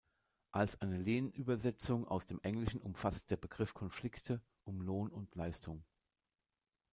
Als 0.51 0.81
eine 0.81 0.97
Lehnübersetzung 0.97 2.07
aus 2.07 2.25
dem 2.25 2.39
Englischen 2.41 2.81
umfasst 2.81 3.29
der 3.29 3.37
Begriff 3.37 3.75
Konflikte 3.75 4.41
um 4.63 4.81
Lohn 4.81 5.11
und 5.11 5.35
Leistung. 5.35 5.83